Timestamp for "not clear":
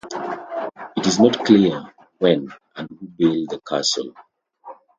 1.19-1.93